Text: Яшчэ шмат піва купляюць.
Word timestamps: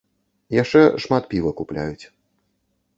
Яшчэ 0.61 0.81
шмат 1.05 1.23
піва 1.35 1.51
купляюць. 1.63 2.05